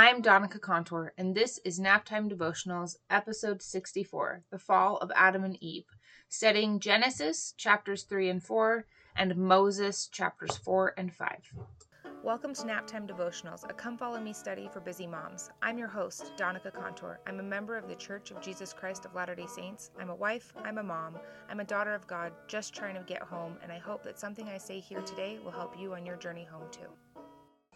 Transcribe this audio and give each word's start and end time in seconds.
I'm 0.00 0.22
Donica 0.22 0.60
Contour, 0.60 1.12
and 1.18 1.34
this 1.34 1.58
is 1.64 1.80
Naptime 1.80 2.30
Devotionals, 2.30 2.98
episode 3.10 3.60
64 3.60 4.44
The 4.48 4.56
Fall 4.56 4.96
of 4.98 5.10
Adam 5.16 5.42
and 5.42 5.60
Eve, 5.60 5.86
studying 6.28 6.78
Genesis 6.78 7.52
chapters 7.56 8.04
3 8.04 8.28
and 8.28 8.40
4 8.40 8.86
and 9.16 9.36
Moses 9.36 10.06
chapters 10.06 10.56
4 10.56 10.94
and 10.96 11.12
5. 11.12 11.28
Welcome 12.22 12.54
to 12.54 12.62
Naptime 12.62 13.10
Devotionals, 13.10 13.68
a 13.68 13.72
come 13.72 13.98
follow 13.98 14.20
me 14.20 14.32
study 14.32 14.70
for 14.72 14.78
busy 14.78 15.08
moms. 15.08 15.50
I'm 15.62 15.78
your 15.78 15.88
host, 15.88 16.30
Donica 16.36 16.70
Contour. 16.70 17.18
I'm 17.26 17.40
a 17.40 17.42
member 17.42 17.76
of 17.76 17.88
the 17.88 17.96
Church 17.96 18.30
of 18.30 18.40
Jesus 18.40 18.72
Christ 18.72 19.04
of 19.04 19.16
Latter 19.16 19.34
day 19.34 19.48
Saints. 19.48 19.90
I'm 19.98 20.10
a 20.10 20.14
wife, 20.14 20.52
I'm 20.62 20.78
a 20.78 20.82
mom, 20.84 21.18
I'm 21.50 21.58
a 21.58 21.64
daughter 21.64 21.94
of 21.96 22.06
God 22.06 22.32
just 22.46 22.72
trying 22.72 22.94
to 22.94 23.02
get 23.02 23.22
home, 23.22 23.56
and 23.64 23.72
I 23.72 23.78
hope 23.78 24.04
that 24.04 24.20
something 24.20 24.48
I 24.48 24.58
say 24.58 24.78
here 24.78 25.00
today 25.00 25.40
will 25.44 25.50
help 25.50 25.76
you 25.76 25.94
on 25.94 26.06
your 26.06 26.16
journey 26.16 26.44
home 26.48 26.68
too. 26.70 26.86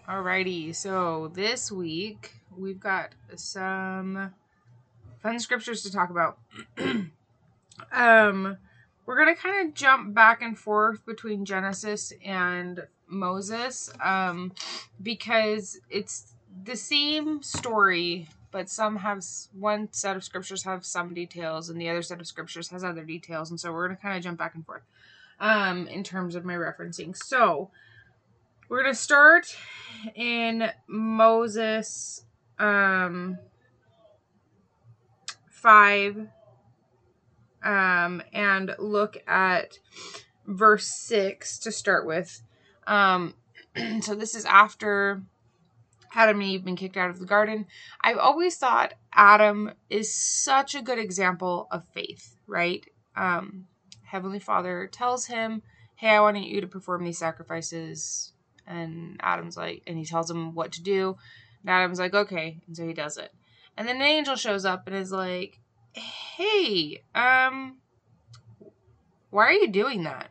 Alrighty, 0.09 0.75
so 0.75 1.31
this 1.33 1.71
week 1.71 2.33
we've 2.59 2.81
got 2.81 3.11
some 3.37 4.35
fun 5.23 5.39
scriptures 5.39 5.85
to 5.85 5.93
talk 5.93 6.11
about. 6.11 6.39
um, 7.93 8.57
we're 9.07 9.17
gonna 9.17 9.37
kind 9.37 9.69
of 9.69 9.75
jump 9.75 10.13
back 10.13 10.43
and 10.43 10.59
forth 10.59 11.07
between 11.07 11.45
Genesis 11.45 12.13
and 12.25 12.85
Moses, 13.07 13.93
um, 14.03 14.53
because 15.01 15.79
it's 15.89 16.35
the 16.65 16.75
same 16.75 17.41
story, 17.41 18.27
but 18.51 18.69
some 18.69 18.97
have 18.97 19.25
one 19.57 19.89
set 19.93 20.17
of 20.17 20.25
scriptures 20.25 20.65
have 20.65 20.85
some 20.85 21.15
details, 21.15 21.69
and 21.71 21.81
the 21.81 21.89
other 21.89 22.03
set 22.03 22.19
of 22.19 22.27
scriptures 22.27 22.71
has 22.71 22.83
other 22.83 23.05
details, 23.05 23.51
and 23.51 23.61
so 23.61 23.73
we're 23.73 23.87
gonna 23.87 24.01
kind 24.01 24.17
of 24.17 24.25
jump 24.25 24.37
back 24.37 24.57
and 24.57 24.67
forth, 24.67 24.83
um, 25.39 25.87
in 25.87 26.03
terms 26.03 26.35
of 26.35 26.45
my 26.45 26.55
referencing. 26.55 27.17
So 27.17 27.71
we're 28.73 28.83
gonna 28.83 28.95
start 28.95 29.55
in 30.15 30.71
Moses 30.87 32.25
um 32.59 33.37
five 35.51 36.17
um 37.63 38.23
and 38.33 38.75
look 38.79 39.19
at 39.27 39.79
verse 40.47 40.87
six 40.87 41.59
to 41.59 41.71
start 41.71 42.07
with. 42.07 42.41
Um 42.87 43.35
so 44.01 44.15
this 44.15 44.35
is 44.35 44.47
after 44.47 45.21
Adam 46.15 46.41
and 46.41 46.49
Eve 46.49 46.65
been 46.65 46.75
kicked 46.75 46.97
out 46.97 47.11
of 47.11 47.19
the 47.19 47.27
garden. 47.27 47.67
I've 48.01 48.17
always 48.17 48.57
thought 48.57 48.95
Adam 49.13 49.73
is 49.91 50.15
such 50.15 50.75
a 50.75 50.81
good 50.81 50.99
example 50.99 51.69
of 51.71 51.87
faith, 51.89 52.39
right? 52.47 52.87
Um 53.15 53.67
Heavenly 54.05 54.41
Father 54.41 54.89
tells 54.91 55.27
him, 55.27 55.61
Hey, 55.97 56.09
I 56.09 56.21
want 56.21 56.39
you 56.39 56.63
to 56.63 56.67
perform 56.67 57.05
these 57.05 57.19
sacrifices 57.19 58.32
and 58.67 59.19
Adam's 59.21 59.57
like, 59.57 59.83
and 59.87 59.99
he 59.99 60.05
tells 60.05 60.31
him 60.31 60.55
what 60.55 60.73
to 60.73 60.83
do. 60.83 61.17
And 61.63 61.71
Adam's 61.71 61.99
like, 61.99 62.15
okay. 62.15 62.61
And 62.67 62.77
so 62.77 62.87
he 62.87 62.93
does 62.93 63.17
it. 63.17 63.33
And 63.77 63.89
then 63.89 63.97
an 63.97 64.03
angel 64.03 64.37
shows 64.37 64.65
up 64.65 64.87
and 64.87 64.97
is 64.97 65.13
like, 65.13 65.59
hey, 65.93 67.03
um, 67.15 67.79
why 69.31 69.45
are 69.47 69.53
you 69.53 69.69
doing 69.69 70.05
that? 70.05 70.31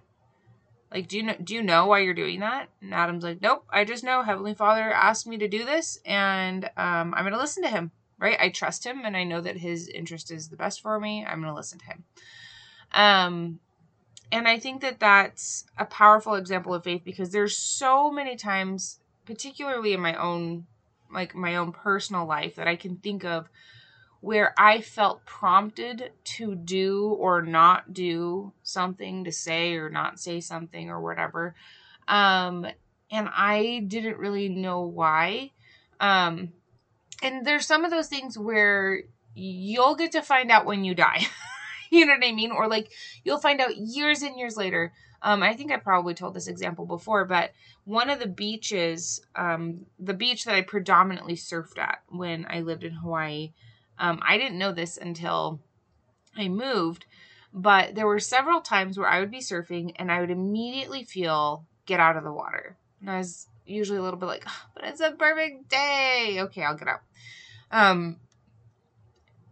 Like, 0.92 1.08
do 1.08 1.18
you 1.18 1.24
know, 1.24 1.36
do 1.42 1.56
you 1.56 1.64
know 1.64 1.88
why 1.88 2.00
you're 2.00 2.14
doing 2.14 2.42
that? 2.42 2.68
And 2.82 2.94
Adam's 2.94 3.24
like, 3.24 3.42
nope, 3.42 3.66
I 3.70 3.86
just 3.86 4.04
know 4.04 4.24
Heavenly 4.24 4.54
Father 4.54 4.92
asked 4.92 5.26
me 5.26 5.38
to 5.38 5.48
do 5.48 5.64
this 5.66 6.00
and, 6.06 6.66
um, 6.76 7.14
I'm 7.16 7.30
to 7.30 7.38
listen 7.38 7.64
to 7.64 7.70
him, 7.70 7.92
right? 8.20 8.38
I 8.40 8.50
trust 8.50 8.86
him 8.86 9.04
and 9.06 9.16
I 9.16 9.24
know 9.24 9.40
that 9.40 9.58
his 9.58 9.88
interest 9.88 10.32
is 10.32 10.50
the 10.50 10.58
best 10.58 10.82
for 10.82 11.00
me. 11.00 11.26
I'm 11.26 11.42
to 11.44 11.54
listen 11.54 11.80
to 11.80 11.86
him. 11.86 12.04
Um, 12.94 13.59
and 14.32 14.48
I 14.48 14.60
think 14.60 14.82
that 14.82 15.00
that's 15.00 15.66
a 15.78 15.86
powerful 15.86 16.36
example 16.36 16.74
of 16.74 16.84
faith 16.84 17.02
because 17.04 17.32
there's 17.32 17.58
so 17.58 18.12
many 18.12 18.36
times, 18.36 19.00
particularly 19.26 19.94
in 19.94 20.00
my 20.00 20.16
own, 20.16 20.68
like 21.14 21.36
my 21.36 21.58
own 21.58 21.74
personal 21.74 22.26
life, 22.26 22.56
that 22.56 22.68
I 22.68 22.78
can 22.78 22.96
think 22.98 23.26
of 23.26 23.50
where 24.22 24.54
I 24.58 24.82
felt 24.82 25.26
prompted 25.26 26.12
to 26.24 26.56
do 26.56 27.09
or 27.20 27.42
not 27.42 27.94
do 27.94 28.54
something, 28.64 29.26
to 29.26 29.32
say 29.32 29.74
or 29.74 29.90
not 29.90 30.19
say 30.19 30.40
something 30.40 30.90
or 30.90 31.02
whatever. 31.02 31.56
Um, 32.08 32.68
and 33.12 33.30
I 33.36 33.84
didn't 33.86 34.18
really 34.18 34.48
know 34.48 34.81
why. 34.81 35.52
Um, 36.00 36.53
and 37.22 37.46
there's 37.46 37.66
some 37.66 37.84
of 37.84 37.92
those 37.92 38.08
things 38.08 38.38
where 38.38 39.02
you'll 39.36 39.96
get 39.96 40.13
to 40.13 40.22
find 40.22 40.52
out 40.52 40.66
when 40.66 40.86
you 40.86 40.96
die. 40.96 41.25
you 42.02 42.06
know 42.06 42.13
what 42.13 42.25
I 42.25 42.31
mean? 42.31 42.52
Or 42.52 42.68
like 42.68 42.91
you'll 43.24 43.38
find 43.38 43.59
out 43.59 43.75
years 43.75 44.22
and 44.22 44.38
years 44.38 44.56
later. 44.56 44.94
Um, 45.22 45.44
I 45.44 45.53
think 45.53 45.72
I 45.72 45.78
probably 45.78 46.16
told 46.16 46.34
this 46.34 46.47
example 46.47 46.85
before, 46.85 47.25
but 47.25 47.52
one 47.84 48.09
of 48.09 48.19
the 48.19 48.28
beaches, 48.28 49.22
um, 49.35 49.85
the 50.00 50.16
beach 50.16 50.46
that 50.46 50.56
I 50.56 50.62
predominantly 50.62 51.35
surfed 51.35 51.78
at 51.78 52.01
when 52.07 52.47
I 52.50 52.62
lived 52.62 52.84
in 52.84 52.94
Hawaii, 52.94 53.51
um, 54.00 54.19
I 54.28 54.38
didn't 54.38 54.57
know 54.57 54.72
this 54.72 54.97
until 54.97 55.59
I 56.35 56.47
moved, 56.47 57.06
but 57.53 57.94
there 57.94 58.07
were 58.07 58.19
several 58.19 58.62
times 58.62 58.97
where 58.97 59.09
I 59.09 59.19
would 59.19 59.30
be 59.30 59.40
surfing 59.40 59.94
and 59.97 60.12
I 60.12 60.22
would 60.22 60.31
immediately 60.31 61.03
feel 61.03 61.66
get 61.85 62.00
out 62.00 62.18
of 62.18 62.24
the 62.24 62.31
water. 62.31 62.78
And 63.00 63.12
I 63.12 63.18
was 63.18 63.47
usually 63.68 64.00
a 64.00 64.01
little 64.01 64.19
bit 64.19 64.28
like, 64.28 64.44
oh, 64.47 64.66
but 64.74 64.85
it's 64.85 65.01
a 65.01 65.12
perfect 65.12 65.69
day. 65.69 66.38
Okay, 66.40 66.63
I'll 66.63 66.78
get 66.78 66.88
out. 66.88 67.01
Um, 67.69 68.18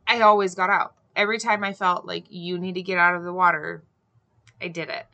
I 0.07 0.21
always 0.21 0.55
got 0.55 0.71
out 0.71 0.95
every 1.19 1.37
time 1.37 1.65
I 1.65 1.73
felt 1.73 2.05
like 2.05 2.25
you 2.29 2.57
need 2.57 2.75
to 2.75 2.81
get 2.81 2.97
out 2.97 3.15
of 3.15 3.23
the 3.23 3.33
water, 3.33 3.83
I 4.61 4.69
did 4.69 4.87
it. 4.89 5.05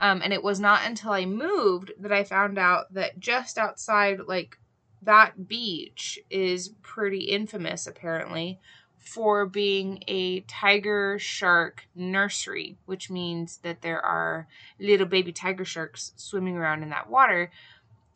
Um, 0.00 0.22
and 0.22 0.32
it 0.32 0.44
was 0.44 0.60
not 0.60 0.86
until 0.86 1.10
I 1.10 1.24
moved 1.24 1.90
that 1.98 2.12
I 2.12 2.22
found 2.22 2.58
out 2.58 2.94
that 2.94 3.18
just 3.18 3.58
outside, 3.58 4.20
like 4.28 4.56
that 5.02 5.48
beach, 5.48 6.20
is 6.30 6.68
pretty 6.82 7.24
infamous 7.24 7.88
apparently 7.88 8.60
for 8.98 9.46
being 9.46 10.04
a 10.06 10.40
tiger 10.40 11.18
shark 11.18 11.88
nursery, 11.96 12.76
which 12.86 13.10
means 13.10 13.56
that 13.58 13.82
there 13.82 14.00
are 14.00 14.46
little 14.78 15.06
baby 15.06 15.32
tiger 15.32 15.64
sharks 15.64 16.12
swimming 16.14 16.56
around 16.56 16.84
in 16.84 16.90
that 16.90 17.10
water, 17.10 17.50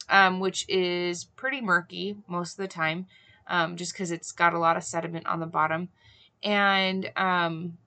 um, 0.08 0.38
which 0.38 0.64
is 0.68 1.24
pretty 1.24 1.60
murky 1.60 2.16
most 2.28 2.52
of 2.52 2.58
the 2.58 2.68
time, 2.68 3.06
um, 3.48 3.76
just 3.76 3.92
because 3.92 4.12
it's 4.12 4.30
got 4.30 4.54
a 4.54 4.58
lot 4.60 4.76
of 4.76 4.84
sediment 4.84 5.26
on 5.26 5.40
the 5.40 5.46
bottom 5.46 5.88
and 6.42 7.10
um 7.16 7.78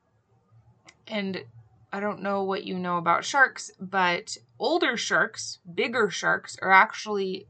and 1.08 1.44
I 1.92 2.00
don't 2.00 2.22
know 2.22 2.44
what 2.44 2.66
you 2.66 2.78
know 2.78 2.98
about 2.98 3.24
sharks, 3.24 3.72
but 3.80 4.38
older 4.60 4.98
sharks, 4.98 5.60
bigger 5.74 6.10
sharks 6.10 6.58
are 6.62 6.72
actually 6.72 7.48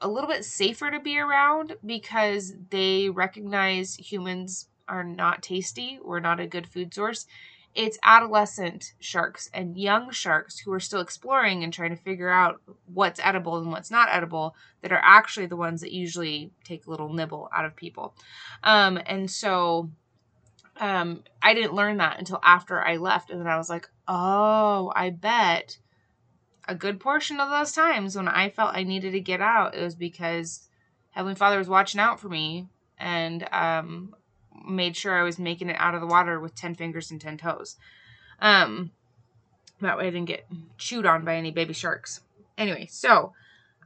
a 0.00 0.08
little 0.08 0.28
bit 0.28 0.44
safer 0.44 0.90
to 0.90 1.00
be 1.00 1.18
around 1.18 1.76
because 1.84 2.54
they 2.70 3.08
recognize 3.08 3.94
humans 3.94 4.68
are 4.88 5.04
not 5.04 5.42
tasty 5.42 5.98
or 6.02 6.20
not 6.20 6.40
a 6.40 6.46
good 6.46 6.66
food 6.66 6.92
source. 6.92 7.26
It's 7.74 7.98
adolescent 8.02 8.94
sharks 9.00 9.50
and 9.52 9.76
young 9.76 10.10
sharks 10.10 10.58
who 10.58 10.72
are 10.72 10.80
still 10.80 11.00
exploring 11.00 11.62
and 11.62 11.72
trying 11.72 11.96
to 11.96 12.02
figure 12.02 12.30
out 12.30 12.60
what's 12.86 13.20
edible 13.22 13.56
and 13.58 13.70
what's 13.70 13.90
not 13.90 14.08
edible 14.10 14.54
that 14.82 14.92
are 14.92 15.00
actually 15.02 15.46
the 15.46 15.56
ones 15.56 15.82
that 15.82 15.92
usually 15.92 16.50
take 16.64 16.86
a 16.86 16.90
little 16.90 17.12
nibble 17.12 17.50
out 17.54 17.64
of 17.66 17.76
people. 17.76 18.14
Um, 18.62 18.98
and 19.06 19.30
so 19.30 19.90
um, 20.80 21.24
I 21.42 21.54
didn't 21.54 21.74
learn 21.74 21.98
that 21.98 22.18
until 22.18 22.40
after 22.42 22.80
I 22.80 22.96
left. 22.96 23.30
And 23.30 23.40
then 23.40 23.46
I 23.46 23.56
was 23.56 23.70
like, 23.70 23.88
oh, 24.06 24.92
I 24.94 25.10
bet 25.10 25.78
a 26.68 26.74
good 26.74 27.00
portion 27.00 27.40
of 27.40 27.50
those 27.50 27.72
times 27.72 28.16
when 28.16 28.28
I 28.28 28.50
felt 28.50 28.76
I 28.76 28.82
needed 28.82 29.12
to 29.12 29.20
get 29.20 29.40
out, 29.40 29.74
it 29.74 29.82
was 29.82 29.94
because 29.94 30.68
Heavenly 31.10 31.36
Father 31.36 31.58
was 31.58 31.68
watching 31.68 32.00
out 32.00 32.20
for 32.20 32.28
me 32.28 32.68
and 32.98 33.46
um, 33.52 34.14
made 34.66 34.96
sure 34.96 35.18
I 35.18 35.22
was 35.22 35.38
making 35.38 35.70
it 35.70 35.76
out 35.78 35.94
of 35.94 36.00
the 36.00 36.06
water 36.06 36.40
with 36.40 36.54
10 36.54 36.74
fingers 36.74 37.10
and 37.10 37.20
10 37.20 37.38
toes. 37.38 37.76
Um, 38.40 38.90
that 39.80 39.96
way 39.96 40.08
I 40.08 40.10
didn't 40.10 40.26
get 40.26 40.46
chewed 40.78 41.06
on 41.06 41.24
by 41.24 41.36
any 41.36 41.50
baby 41.50 41.72
sharks. 41.72 42.20
Anyway, 42.58 42.88
so 42.90 43.32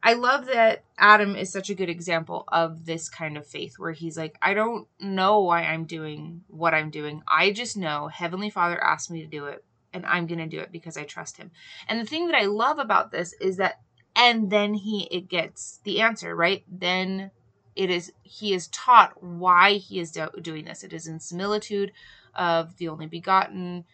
I 0.03 0.15
love 0.15 0.47
that 0.47 0.85
Adam 0.99 1.37
is 1.37 1.53
such 1.53 1.69
a 1.69 1.75
good 1.75 1.91
example 1.91 2.45
of 2.49 2.87
this 2.87 3.09
kind 3.09 3.37
of 3.37 3.47
faith 3.47 3.75
where 3.79 3.93
he's 3.93 4.17
like, 4.17 4.39
I 4.41 4.55
don't 4.55 4.89
know 4.99 5.41
why 5.41 5.63
I'm 5.63 5.85
doing 5.85 6.43
what 6.49 6.73
I'm 6.73 6.91
doing. 6.91 7.23
I 7.29 7.53
just 7.53 7.77
know 7.77 8.09
Heavenly 8.09 8.51
Father 8.51 8.83
asked 8.83 9.11
me 9.11 9.21
to 9.21 9.27
do 9.27 9.47
it 9.47 9.63
and 9.93 10.07
I'm 10.07 10.27
going 10.27 10.39
to 10.39 10.47
do 10.47 10.61
it 10.61 10.73
because 10.73 10.97
I 10.97 11.05
trust 11.05 11.37
him. 11.37 11.51
And 11.87 12.01
the 12.01 12.07
thing 12.07 12.27
that 12.29 12.37
I 12.37 12.47
love 12.47 12.79
about 12.79 13.11
this 13.11 13.35
is 13.41 13.59
that 13.59 13.81
and 14.17 14.51
then 14.51 14.75
he 14.75 15.07
it 15.11 15.29
gets 15.29 15.81
the 15.85 16.01
answer, 16.01 16.35
right? 16.35 16.65
Then 16.71 17.31
it 17.77 17.91
is 17.91 18.13
he 18.23 18.55
is 18.55 18.69
taught 18.69 19.23
why 19.23 19.75
he 19.75 20.01
is 20.01 20.13
do- 20.13 20.31
doing 20.41 20.65
this. 20.65 20.83
It 20.83 20.93
is 20.93 21.07
in 21.07 21.21
similitude 21.21 21.93
of 22.35 22.77
the 22.79 22.89
only 22.89 23.07
begotten, 23.07 23.85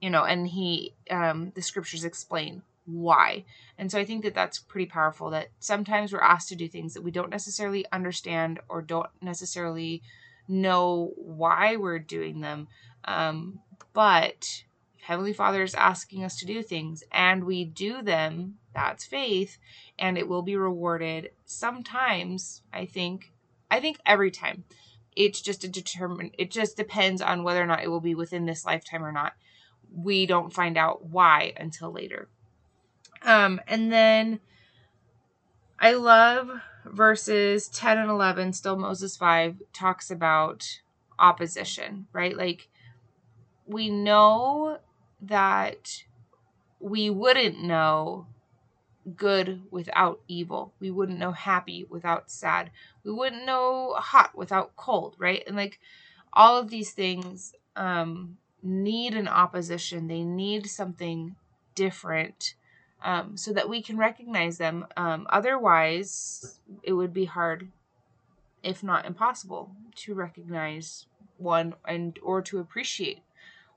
you 0.00 0.10
know, 0.10 0.24
and 0.24 0.48
he 0.48 0.94
um 1.10 1.52
the 1.54 1.62
scriptures 1.62 2.04
explain 2.04 2.62
why. 2.88 3.44
And 3.76 3.90
so 3.90 3.98
I 3.98 4.04
think 4.04 4.24
that 4.24 4.34
that's 4.34 4.58
pretty 4.58 4.86
powerful 4.86 5.30
that 5.30 5.48
sometimes 5.60 6.12
we're 6.12 6.20
asked 6.20 6.48
to 6.48 6.56
do 6.56 6.68
things 6.68 6.94
that 6.94 7.02
we 7.04 7.10
don't 7.10 7.30
necessarily 7.30 7.84
understand 7.92 8.60
or 8.68 8.82
don't 8.82 9.10
necessarily 9.20 10.02
know 10.48 11.12
why 11.16 11.76
we're 11.76 11.98
doing 11.98 12.40
them. 12.40 12.68
Um, 13.04 13.60
but 13.92 14.64
Heavenly 15.02 15.32
Father 15.32 15.62
is 15.62 15.74
asking 15.74 16.24
us 16.24 16.36
to 16.38 16.46
do 16.46 16.62
things 16.62 17.04
and 17.12 17.44
we 17.44 17.64
do 17.64 18.02
them, 18.02 18.56
that's 18.74 19.04
faith, 19.04 19.58
and 19.98 20.16
it 20.16 20.28
will 20.28 20.42
be 20.42 20.56
rewarded 20.56 21.30
sometimes, 21.44 22.62
I 22.72 22.86
think, 22.86 23.32
I 23.70 23.80
think 23.80 23.98
every 24.06 24.30
time. 24.30 24.64
It's 25.16 25.40
just 25.40 25.64
a 25.64 25.68
determine 25.68 26.30
it 26.38 26.50
just 26.50 26.76
depends 26.76 27.20
on 27.20 27.42
whether 27.42 27.60
or 27.60 27.66
not 27.66 27.82
it 27.82 27.88
will 27.88 28.00
be 28.00 28.14
within 28.14 28.46
this 28.46 28.64
lifetime 28.64 29.04
or 29.04 29.10
not. 29.10 29.32
We 29.92 30.26
don't 30.26 30.52
find 30.52 30.76
out 30.76 31.06
why 31.06 31.54
until 31.56 31.90
later. 31.90 32.28
Um 33.22 33.60
and 33.66 33.92
then 33.92 34.40
I 35.78 35.92
love 35.92 36.50
verses 36.84 37.68
10 37.68 37.98
and 37.98 38.10
11 38.10 38.52
still 38.52 38.76
Moses 38.76 39.16
5 39.16 39.62
talks 39.72 40.10
about 40.10 40.80
opposition, 41.18 42.06
right? 42.12 42.36
Like 42.36 42.68
we 43.66 43.90
know 43.90 44.78
that 45.20 46.04
we 46.80 47.10
wouldn't 47.10 47.62
know 47.62 48.26
good 49.16 49.62
without 49.70 50.20
evil. 50.28 50.74
We 50.80 50.90
wouldn't 50.90 51.18
know 51.18 51.32
happy 51.32 51.86
without 51.88 52.30
sad. 52.30 52.70
We 53.04 53.12
wouldn't 53.12 53.46
know 53.46 53.94
hot 53.96 54.36
without 54.36 54.76
cold, 54.76 55.16
right? 55.18 55.42
And 55.46 55.56
like 55.56 55.78
all 56.32 56.58
of 56.58 56.70
these 56.70 56.92
things 56.92 57.54
um, 57.76 58.38
need 58.62 59.14
an 59.14 59.28
opposition. 59.28 60.08
They 60.08 60.22
need 60.22 60.68
something 60.68 61.36
different 61.74 62.54
um, 63.02 63.36
so 63.36 63.52
that 63.52 63.68
we 63.68 63.82
can 63.82 63.96
recognize 63.96 64.58
them. 64.58 64.86
Um, 64.96 65.26
otherwise, 65.30 66.58
it 66.82 66.92
would 66.92 67.12
be 67.12 67.24
hard, 67.24 67.68
if 68.62 68.82
not 68.82 69.06
impossible, 69.06 69.70
to 69.96 70.14
recognize 70.14 71.06
one 71.36 71.74
and 71.86 72.18
or 72.22 72.42
to 72.42 72.58
appreciate 72.58 73.20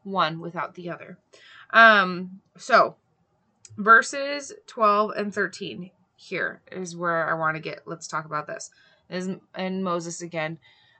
one 0.03 0.39
without 0.39 0.75
the 0.75 0.89
other. 0.89 1.17
Um, 1.71 2.41
so 2.57 2.95
verses 3.77 4.53
12 4.67 5.11
and 5.15 5.33
13 5.33 5.91
here 6.15 6.61
is 6.71 6.95
where 6.95 7.29
I 7.29 7.33
want 7.33 7.55
to 7.55 7.61
get. 7.61 7.81
Let's 7.85 8.07
talk 8.07 8.25
about 8.25 8.47
this. 8.47 8.69
Is 9.09 9.29
and 9.53 9.83
Moses 9.83 10.21
again. 10.21 10.57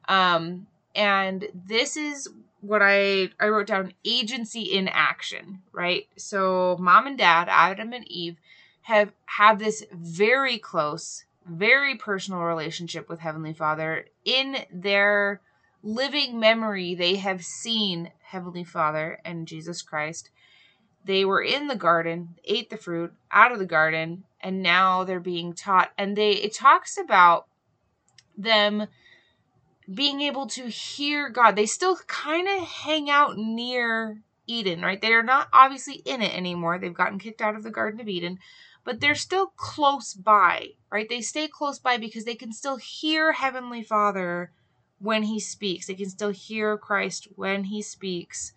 Um, 0.08 0.68
and 0.96 1.48
this 1.54 1.98
is 1.98 2.28
what 2.62 2.82
I 2.84 3.30
I 3.40 3.48
wrote 3.48 3.68
down 3.68 3.94
agency 4.06 4.62
in 4.62 4.88
action, 4.88 5.62
right? 5.72 6.08
So 6.18 6.78
mom 6.80 7.08
and 7.08 7.18
dad, 7.18 7.48
Adam 7.50 7.94
and 7.94 8.08
Eve, 8.08 8.38
have 8.84 9.12
have 9.26 9.60
this 9.60 9.84
very 9.92 10.58
close, 10.58 11.26
very 11.46 11.96
personal 11.96 12.42
relationship 12.42 13.10
with 13.10 13.20
Heavenly 13.20 13.54
Father. 13.54 14.06
In 14.26 14.58
their 14.72 15.42
living 15.84 16.40
memory, 16.40 16.94
they 16.94 17.16
have 17.16 17.44
seen 17.44 18.12
Heavenly 18.22 18.64
Father 18.64 19.20
and 19.26 19.48
Jesus 19.48 19.82
Christ 19.82 20.30
they 21.06 21.26
were 21.26 21.42
in 21.42 21.68
the 21.68 21.76
garden, 21.76 22.36
ate 22.46 22.70
the 22.70 22.78
fruit 22.78 23.14
out 23.32 23.52
of 23.52 23.60
the 23.60 23.66
garden, 23.66 24.24
and 24.40 24.62
now 24.62 25.04
they're 25.04 25.20
being 25.20 25.54
taught. 25.54 25.92
And 25.98 26.16
they 26.16 26.32
it 26.32 26.54
talks 26.54 26.98
about 26.98 27.48
them 28.38 28.88
being 29.94 30.22
able 30.22 30.48
to 30.48 30.68
hear 30.68 31.30
God. 31.30 31.56
They 31.56 31.66
still 31.66 31.98
kind 32.08 32.48
of 32.48 32.68
hang 32.68 33.10
out 33.10 33.38
near 33.38 34.22
Eden, 34.48 34.82
right? 34.82 35.02
They're 35.02 35.24
not 35.24 35.48
obviously 35.54 35.96
in 36.06 36.22
it 36.22 36.36
anymore. 36.36 36.78
They've 36.78 36.94
gotten 36.94 37.20
kicked 37.20 37.42
out 37.42 37.56
of 37.56 37.64
the 37.64 37.72
Garden 37.72 38.00
of 38.00 38.08
Eden, 38.08 38.40
but 38.84 39.00
they're 39.00 39.16
still 39.16 39.48
close 39.56 40.14
by, 40.14 40.70
right? 40.92 41.08
They 41.08 41.22
stay 41.22 41.48
close 41.48 41.80
by 41.80 41.98
because 41.98 42.26
they 42.26 42.36
can 42.36 42.54
still 42.54 42.78
hear 42.78 43.34
Heavenly 43.34 43.84
Father 43.84 44.52
when 45.00 45.24
He 45.24 45.40
speaks. 45.40 45.88
They 45.88 45.96
can 45.96 46.10
still 46.10 46.32
hear 46.32 46.78
Christ 46.78 47.28
when 47.36 47.66
He 47.66 47.82
speaks 47.82 48.54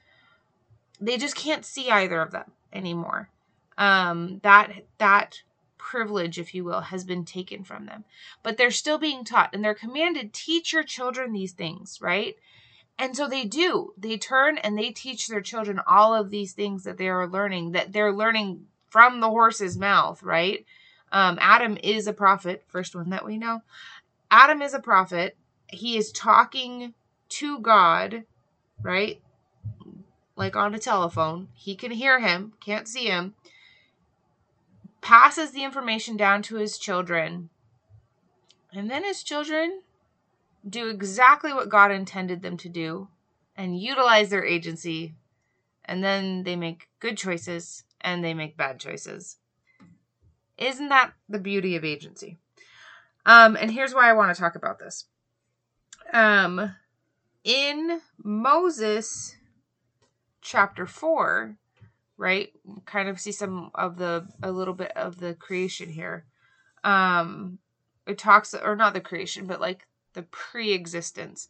they 1.00 1.16
just 1.16 1.36
can't 1.36 1.64
see 1.64 1.90
either 1.90 2.20
of 2.20 2.30
them 2.30 2.50
anymore. 2.72 3.28
Um, 3.76 4.40
that 4.42 4.72
that 4.98 5.42
privilege, 5.84 6.38
if 6.38 6.54
you 6.54 6.64
will, 6.64 6.80
has 6.80 7.04
been 7.04 7.24
taken 7.24 7.62
from 7.62 7.86
them. 7.86 8.04
But 8.42 8.56
they're 8.56 8.70
still 8.70 8.98
being 8.98 9.24
taught, 9.24 9.50
and 9.52 9.62
they're 9.62 9.74
commanded 9.74 10.32
teach 10.32 10.72
your 10.72 10.82
children 10.82 11.32
these 11.32 11.52
things, 11.52 11.98
right? 12.00 12.36
And 12.98 13.16
so 13.16 13.28
they 13.28 13.44
do. 13.44 13.92
They 13.98 14.16
turn 14.16 14.58
and 14.58 14.78
they 14.78 14.90
teach 14.90 15.28
their 15.28 15.40
children 15.40 15.80
all 15.86 16.14
of 16.14 16.30
these 16.30 16.52
things 16.52 16.84
that 16.84 16.96
they 16.96 17.08
are 17.08 17.28
learning, 17.28 17.72
that 17.72 17.92
they're 17.92 18.12
learning 18.12 18.66
from 18.88 19.20
the 19.20 19.28
horse's 19.28 19.76
mouth, 19.76 20.22
right? 20.22 20.64
Um, 21.12 21.38
Adam 21.40 21.76
is 21.82 22.06
a 22.06 22.12
prophet, 22.12 22.64
first 22.66 22.94
one 22.94 23.10
that 23.10 23.24
we 23.24 23.36
know. 23.36 23.62
Adam 24.30 24.62
is 24.62 24.74
a 24.74 24.80
prophet. 24.80 25.36
He 25.68 25.96
is 25.96 26.12
talking 26.12 26.94
to 27.30 27.58
God, 27.58 28.24
right? 28.82 29.20
like 30.36 30.56
on 30.56 30.74
a 30.74 30.78
telephone. 30.78 31.48
He 31.54 31.74
can 31.74 31.90
hear 31.90 32.20
him, 32.20 32.52
can't 32.60 32.88
see 32.88 33.06
him, 33.06 33.34
passes 35.04 35.50
the 35.50 35.62
information 35.62 36.16
down 36.16 36.40
to 36.40 36.56
his 36.56 36.78
children, 36.78 37.50
and 38.72 38.90
then 38.90 39.04
his 39.04 39.22
children 39.22 39.82
do 40.66 40.88
exactly 40.88 41.52
what 41.52 41.68
God 41.68 41.92
intended 41.92 42.40
them 42.40 42.56
to 42.56 42.70
do 42.70 43.08
and 43.54 43.78
utilize 43.78 44.30
their 44.30 44.46
agency, 44.46 45.14
and 45.84 46.02
then 46.02 46.42
they 46.44 46.56
make 46.56 46.88
good 47.00 47.18
choices 47.18 47.84
and 48.00 48.24
they 48.24 48.32
make 48.32 48.56
bad 48.56 48.80
choices. 48.80 49.36
Isn't 50.56 50.88
that 50.88 51.12
the 51.28 51.38
beauty 51.38 51.76
of 51.76 51.84
agency? 51.84 52.38
Um, 53.26 53.56
and 53.56 53.70
here's 53.70 53.94
why 53.94 54.08
I 54.08 54.14
want 54.14 54.34
to 54.34 54.40
talk 54.40 54.54
about 54.54 54.78
this. 54.78 55.04
Um, 56.14 56.74
in 57.44 58.00
Moses 58.16 59.36
chapter 60.40 60.86
4, 60.86 61.58
right? 62.16 62.52
Kind 62.86 63.08
of 63.08 63.20
see 63.20 63.32
some 63.32 63.70
of 63.74 63.96
the 63.96 64.26
a 64.42 64.50
little 64.50 64.74
bit 64.74 64.92
of 64.96 65.18
the 65.18 65.34
creation 65.34 65.88
here. 65.88 66.26
Um 66.82 67.58
it 68.06 68.18
talks 68.18 68.54
or 68.54 68.76
not 68.76 68.92
the 68.94 69.00
creation, 69.00 69.46
but 69.46 69.60
like 69.60 69.86
the 70.12 70.22
pre-existence. 70.22 71.48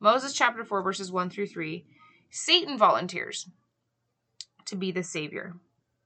Moses 0.00 0.32
chapter 0.32 0.64
4 0.64 0.82
verses 0.82 1.10
1 1.10 1.30
through 1.30 1.48
3. 1.48 1.84
Satan 2.30 2.76
volunteers 2.76 3.48
to 4.66 4.76
be 4.76 4.90
the 4.90 5.02
savior, 5.02 5.54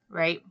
right? 0.09 0.43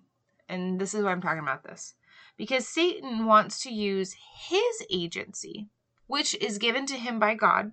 And 0.48 0.80
this 0.80 0.94
is 0.94 1.04
why 1.04 1.12
I'm 1.12 1.22
talking 1.22 1.44
about 1.44 1.64
this. 1.64 1.94
Because 2.38 2.68
Satan 2.68 3.26
wants 3.26 3.62
to 3.64 3.74
use 3.74 4.16
his 4.48 4.86
agency, 4.90 5.68
which 6.08 6.36
is 6.36 6.58
given 6.58 6.86
to 6.88 6.98
him 6.98 7.20
by 7.20 7.36
God, 7.36 7.72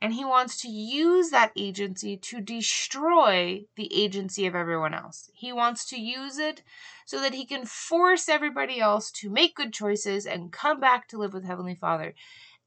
and 0.00 0.12
he 0.12 0.24
wants 0.24 0.60
to 0.62 0.68
use 0.68 1.30
that 1.30 1.52
agency 1.56 2.16
to 2.16 2.40
destroy 2.40 3.64
the 3.76 3.92
agency 3.92 4.46
of 4.46 4.54
everyone 4.54 4.94
else. 4.94 5.30
He 5.34 5.52
wants 5.52 5.84
to 5.86 6.00
use 6.00 6.38
it 6.38 6.62
so 7.04 7.20
that 7.20 7.34
he 7.34 7.44
can 7.44 7.64
force 7.64 8.28
everybody 8.28 8.80
else 8.80 9.10
to 9.12 9.30
make 9.30 9.56
good 9.56 9.72
choices 9.72 10.24
and 10.24 10.52
come 10.52 10.78
back 10.78 11.08
to 11.08 11.18
live 11.18 11.34
with 11.34 11.44
Heavenly 11.44 11.74
Father. 11.74 12.14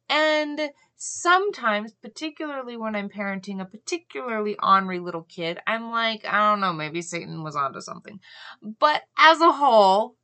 And 0.09 0.71
sometimes, 0.97 1.93
particularly 1.93 2.75
when 2.75 2.97
I'm 2.97 3.09
parenting 3.09 3.61
a 3.61 3.65
particularly 3.65 4.57
ornery 4.61 4.99
little 4.99 5.23
kid, 5.23 5.59
I'm 5.65 5.89
like, 5.89 6.25
I 6.25 6.49
don't 6.49 6.59
know, 6.59 6.73
maybe 6.73 7.01
Satan 7.01 7.43
was 7.43 7.55
onto 7.55 7.79
something. 7.79 8.19
But 8.61 9.03
as 9.17 9.39
a 9.39 9.53
whole, 9.53 10.15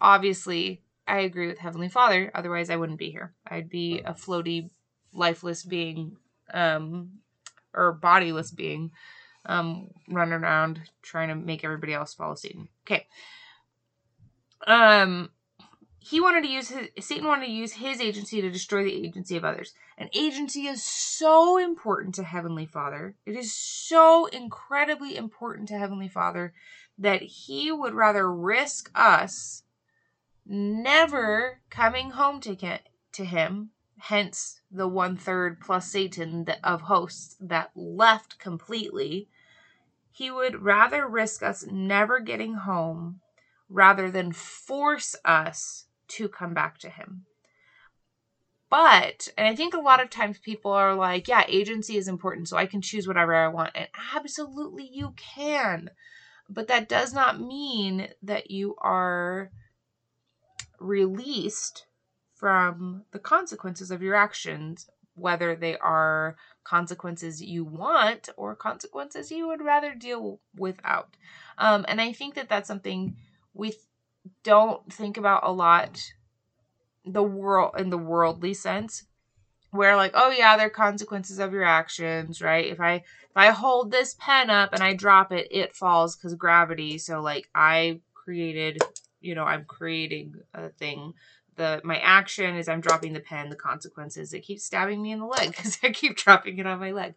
obviously, 0.00 0.82
I 1.06 1.20
agree 1.20 1.46
with 1.46 1.58
Heavenly 1.58 1.88
Father. 1.88 2.32
Otherwise, 2.34 2.70
I 2.70 2.76
wouldn't 2.76 2.98
be 2.98 3.12
here. 3.12 3.34
I'd 3.46 3.70
be 3.70 4.00
a 4.00 4.14
floaty, 4.14 4.70
lifeless 5.12 5.62
being 5.62 6.16
um, 6.52 7.20
or 7.74 7.92
bodiless 7.92 8.50
being 8.50 8.90
um, 9.46 9.88
running 10.08 10.34
around 10.34 10.80
trying 11.02 11.28
to 11.28 11.34
make 11.34 11.64
everybody 11.64 11.94
else 11.94 12.14
follow 12.14 12.34
Satan. 12.34 12.68
Okay. 12.86 13.06
Um, 14.66 15.30
he 15.98 16.20
wanted 16.20 16.42
to 16.42 16.48
use 16.48 16.68
his 16.68 16.88
Satan 17.00 17.26
wanted 17.26 17.46
to 17.46 17.52
use 17.52 17.72
his 17.72 18.00
agency 18.00 18.40
to 18.40 18.50
destroy 18.50 18.84
the 18.84 19.06
agency 19.06 19.36
of 19.36 19.44
others. 19.44 19.74
And 19.96 20.08
agency 20.14 20.66
is 20.66 20.82
so 20.82 21.58
important 21.58 22.14
to 22.14 22.24
Heavenly 22.24 22.66
Father. 22.66 23.14
It 23.26 23.36
is 23.36 23.54
so 23.54 24.26
incredibly 24.26 25.16
important 25.16 25.68
to 25.68 25.78
Heavenly 25.78 26.08
Father 26.08 26.54
that 26.98 27.22
he 27.22 27.70
would 27.70 27.94
rather 27.94 28.32
risk 28.32 28.90
us 28.94 29.62
never 30.46 31.60
coming 31.70 32.10
home 32.10 32.40
to, 32.40 32.56
to 33.12 33.24
him 33.24 33.70
hence 34.00 34.60
the 34.70 34.88
one 34.88 35.16
third 35.16 35.60
plus 35.60 35.90
Satan 35.90 36.46
of 36.64 36.82
hosts 36.82 37.36
that 37.40 37.70
left 37.74 38.38
completely, 38.38 39.28
he 40.10 40.30
would 40.30 40.62
rather 40.62 41.06
risk 41.06 41.42
us 41.42 41.64
never 41.70 42.20
getting 42.20 42.54
home 42.54 43.20
rather 43.68 44.10
than 44.10 44.32
force 44.32 45.14
us 45.24 45.84
to 46.08 46.28
come 46.28 46.54
back 46.54 46.78
to 46.78 46.90
him. 46.90 47.26
But, 48.70 49.28
and 49.36 49.48
I 49.48 49.54
think 49.56 49.74
a 49.74 49.80
lot 49.80 50.00
of 50.00 50.10
times 50.10 50.38
people 50.38 50.70
are 50.70 50.94
like, 50.94 51.26
yeah, 51.26 51.44
agency 51.48 51.96
is 51.96 52.06
important, 52.06 52.48
so 52.48 52.56
I 52.56 52.66
can 52.66 52.80
choose 52.80 53.06
whatever 53.06 53.34
I 53.34 53.48
want. 53.48 53.72
And 53.74 53.88
absolutely 54.14 54.88
you 54.90 55.14
can. 55.16 55.90
But 56.48 56.68
that 56.68 56.88
does 56.88 57.12
not 57.12 57.40
mean 57.40 58.08
that 58.22 58.50
you 58.50 58.76
are 58.80 59.50
released 60.78 61.86
from 62.40 63.04
the 63.12 63.18
consequences 63.18 63.90
of 63.90 64.00
your 64.00 64.14
actions, 64.14 64.88
whether 65.14 65.54
they 65.54 65.76
are 65.76 66.36
consequences 66.64 67.42
you 67.42 67.64
want 67.64 68.30
or 68.38 68.56
consequences 68.56 69.30
you 69.30 69.46
would 69.46 69.60
rather 69.60 69.94
deal 69.94 70.40
without. 70.56 71.16
Um, 71.58 71.84
and 71.86 72.00
I 72.00 72.12
think 72.12 72.34
that 72.34 72.48
that's 72.48 72.66
something 72.66 73.16
we 73.52 73.74
don't 74.42 74.90
think 74.90 75.18
about 75.18 75.42
a 75.44 75.52
lot 75.52 76.00
the 77.04 77.22
world 77.22 77.74
in 77.78 77.90
the 77.90 77.98
worldly 77.98 78.54
sense 78.54 79.04
where 79.70 79.96
like 79.96 80.12
oh 80.14 80.30
yeah 80.30 80.56
there 80.56 80.66
are 80.66 80.70
consequences 80.70 81.38
of 81.38 81.52
your 81.52 81.64
actions 81.64 82.42
right 82.42 82.66
if 82.66 82.78
i 82.78 82.94
if 82.94 83.36
i 83.36 83.50
hold 83.50 83.90
this 83.90 84.14
pen 84.18 84.50
up 84.50 84.74
and 84.74 84.82
i 84.82 84.92
drop 84.92 85.32
it 85.32 85.48
it 85.50 85.74
falls 85.74 86.14
because 86.14 86.34
gravity 86.34 86.98
so 86.98 87.22
like 87.22 87.48
i 87.54 87.98
created 88.12 88.78
you 89.20 89.34
know 89.34 89.44
i'm 89.44 89.64
creating 89.64 90.34
a 90.52 90.68
thing 90.68 91.14
the 91.60 91.80
my 91.84 91.98
action 91.98 92.56
is 92.56 92.68
i'm 92.68 92.80
dropping 92.80 93.12
the 93.12 93.20
pen 93.20 93.50
the 93.50 93.56
consequences 93.56 94.32
it 94.32 94.40
keeps 94.40 94.64
stabbing 94.64 95.00
me 95.02 95.12
in 95.12 95.20
the 95.20 95.26
leg 95.26 95.48
because 95.56 95.78
i 95.82 95.90
keep 95.90 96.16
dropping 96.16 96.58
it 96.58 96.66
on 96.66 96.80
my 96.80 96.90
leg 96.90 97.14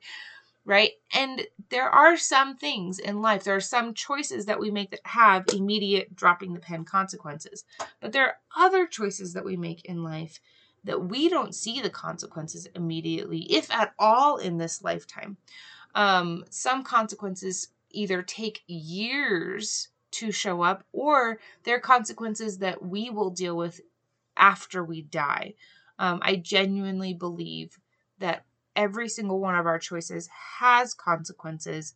right 0.66 0.92
and 1.14 1.46
there 1.70 1.90
are 1.90 2.18
some 2.18 2.56
things 2.56 3.00
in 3.00 3.22
life 3.22 3.44
there 3.44 3.56
are 3.56 3.62
some 3.62 3.94
choices 3.94 4.46
that 4.46 4.60
we 4.60 4.70
make 4.72 4.92
that 4.92 5.02
have 5.06 5.46
immediate 5.54 6.16
dropping 6.16 6.54
the 6.54 6.60
pen 6.60 6.86
consequences 6.86 7.64
but 8.00 8.12
there 8.12 8.26
are 8.26 8.66
other 8.66 8.86
choices 8.86 9.34
that 9.34 9.46
we 9.46 9.58
make 9.58 9.84
in 9.86 10.04
life 10.04 10.40
that 10.84 11.06
we 11.06 11.30
don't 11.30 11.56
see 11.56 11.82
the 11.82 11.90
consequences 11.90 12.68
immediately, 12.76 13.40
if 13.54 13.72
at 13.72 13.94
all, 13.98 14.38
in 14.38 14.58
this 14.58 14.84
lifetime. 14.84 15.38
Um, 15.96 16.44
some 16.50 16.84
consequences 16.84 17.70
either 17.92 18.22
take 18.22 18.64
years 18.68 19.90
to 20.12 20.32
show 20.32 20.62
up, 20.62 20.84
or 20.92 21.40
they're 21.64 21.80
consequences 21.80 22.58
that 22.60 22.84
we 22.84 23.10
will 23.10 23.30
deal 23.30 23.56
with 23.56 23.82
after 24.38 24.84
we 24.84 25.02
die. 25.02 25.54
Um, 26.00 26.20
I 26.22 26.36
genuinely 26.36 27.14
believe 27.14 27.80
that 28.20 28.46
every 28.76 29.10
single 29.10 29.40
one 29.40 29.56
of 29.56 29.66
our 29.66 29.80
choices 29.80 30.30
has 30.60 30.94
consequences, 30.94 31.96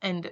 and 0.00 0.30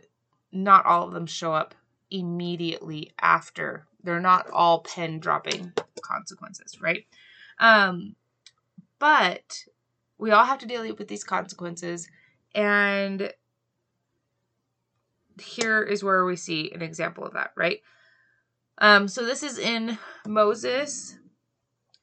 not 0.53 0.87
all 0.87 1.07
of 1.07 1.13
them 1.13 1.27
show 1.27 1.53
up 1.53 1.75
immediately 2.11 3.13
after. 3.21 3.87
They're 4.03 4.21
not 4.21 4.49
all 4.51 4.81
pen 4.83 5.19
dropping 5.19 5.73
consequences, 6.03 6.81
right? 6.81 7.05
Um, 7.59 8.15
but 8.99 9.65
we 10.19 10.31
all 10.31 10.45
have 10.45 10.59
to 10.61 10.67
deal 10.67 10.83
with 10.95 11.09
these 11.09 11.25
consequences. 11.25 12.09
And 12.55 13.33
here 15.41 15.83
is 15.83 16.05
where 16.05 16.25
we 16.25 16.37
see 16.37 16.71
an 16.73 16.83
example 16.83 17.25
of 17.25 17.35
that, 17.35 17.51
right? 17.57 17.81
Um, 18.79 19.09
so 19.09 19.25
this 19.25 19.43
is 19.43 19.59
in 19.59 19.99
Moses 20.27 21.19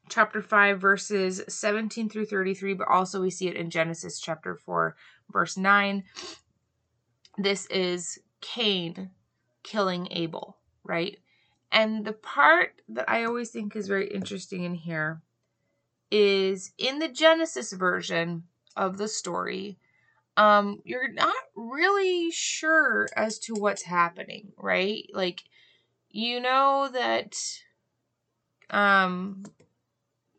chapter 0.09 0.41
5, 0.41 0.81
verses 0.81 1.41
17 1.47 2.09
through 2.09 2.25
33, 2.25 2.73
but 2.73 2.87
also 2.87 3.21
we 3.21 3.29
see 3.29 3.47
it 3.47 3.55
in 3.55 3.69
Genesis 3.69 4.19
chapter 4.19 4.55
4, 4.55 4.95
verse 5.31 5.57
9. 5.57 6.03
This 7.37 7.65
is 7.67 8.19
Cain 8.41 9.11
killing 9.63 10.07
Abel, 10.11 10.57
right? 10.83 11.17
And 11.71 12.05
the 12.05 12.13
part 12.13 12.81
that 12.89 13.09
I 13.09 13.23
always 13.23 13.49
think 13.49 13.75
is 13.75 13.87
very 13.87 14.07
interesting 14.07 14.63
in 14.63 14.75
here 14.75 15.21
is 16.11 16.71
in 16.77 16.99
the 16.99 17.07
Genesis 17.07 17.71
version 17.73 18.43
of 18.75 18.97
the 18.97 19.07
story, 19.07 19.79
um, 20.37 20.81
you're 20.83 21.11
not 21.11 21.35
really 21.55 22.29
sure 22.31 23.07
as 23.15 23.39
to 23.39 23.53
what's 23.53 23.83
happening, 23.83 24.51
right? 24.57 25.05
Like, 25.13 25.43
you 26.13 26.39
know 26.39 26.89
that 26.93 27.35
um, 28.69 29.43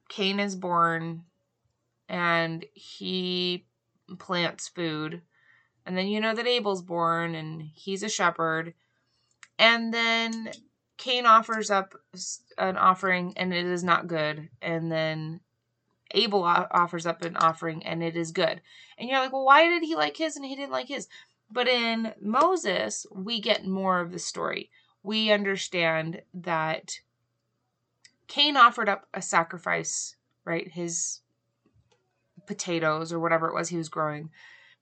Cain 0.08 0.40
is 0.40 0.54
born 0.54 1.24
and 2.08 2.64
he 2.72 3.66
plants 4.18 4.68
food. 4.68 5.20
And 5.84 5.98
then 5.98 6.06
you 6.06 6.20
know 6.20 6.34
that 6.34 6.46
Abel's 6.46 6.80
born 6.80 7.34
and 7.34 7.60
he's 7.60 8.02
a 8.02 8.08
shepherd. 8.08 8.72
And 9.58 9.92
then 9.92 10.52
Cain 10.96 11.26
offers 11.26 11.70
up 11.70 11.94
an 12.56 12.76
offering 12.76 13.34
and 13.36 13.52
it 13.52 13.66
is 13.66 13.82
not 13.82 14.06
good. 14.06 14.48
And 14.62 14.90
then 14.90 15.40
Abel 16.12 16.44
offers 16.44 17.04
up 17.04 17.22
an 17.22 17.36
offering 17.36 17.84
and 17.84 18.02
it 18.02 18.16
is 18.16 18.30
good. 18.30 18.60
And 18.96 19.08
you're 19.10 19.18
like, 19.18 19.32
well, 19.32 19.44
why 19.44 19.68
did 19.68 19.82
he 19.82 19.96
like 19.96 20.16
his 20.16 20.36
and 20.36 20.44
he 20.44 20.54
didn't 20.54 20.70
like 20.70 20.88
his? 20.88 21.08
But 21.50 21.66
in 21.66 22.14
Moses, 22.20 23.06
we 23.12 23.40
get 23.40 23.66
more 23.66 24.00
of 24.00 24.12
the 24.12 24.20
story. 24.20 24.70
We 25.04 25.30
understand 25.30 26.22
that 26.32 26.98
Cain 28.26 28.56
offered 28.56 28.88
up 28.88 29.06
a 29.14 29.22
sacrifice, 29.22 30.16
right? 30.44 30.66
His 30.72 31.20
potatoes 32.46 33.12
or 33.12 33.20
whatever 33.20 33.46
it 33.46 33.54
was 33.54 33.68
he 33.68 33.76
was 33.76 33.88
growing 33.88 34.30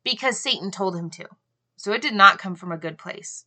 because 0.05 0.38
Satan 0.38 0.71
told 0.71 0.97
him 0.97 1.11
to. 1.11 1.26
So 1.76 1.93
it 1.93 2.00
did 2.00 2.14
not 2.14 2.38
come 2.38 2.55
from 2.55 2.73
a 2.73 2.79
good 2.79 2.97
place. 2.97 3.45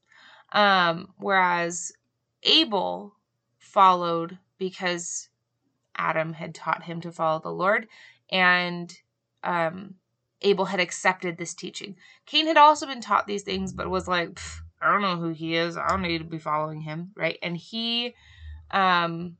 Um, 0.51 1.13
whereas 1.17 1.91
Abel 2.43 3.15
followed 3.57 4.37
because 4.57 5.29
Adam 5.97 6.33
had 6.33 6.53
taught 6.53 6.83
him 6.83 7.01
to 7.01 7.11
follow 7.11 7.39
the 7.39 7.49
Lord, 7.49 7.87
and 8.29 8.93
um, 9.43 9.95
Abel 10.41 10.65
had 10.65 10.79
accepted 10.79 11.37
this 11.37 11.53
teaching. 11.53 11.95
Cain 12.25 12.47
had 12.47 12.57
also 12.57 12.85
been 12.85 13.01
taught 13.01 13.27
these 13.27 13.43
things, 13.43 13.73
but 13.73 13.89
was 13.89 14.07
like, 14.07 14.39
I 14.81 14.91
don't 14.91 15.01
know 15.01 15.17
who 15.17 15.29
he 15.29 15.55
is. 15.55 15.77
I 15.77 15.87
don't 15.87 16.01
need 16.01 16.19
to 16.19 16.23
be 16.23 16.37
following 16.37 16.81
him, 16.81 17.11
right? 17.15 17.39
And 17.41 17.57
he, 17.57 18.13
um, 18.71 19.37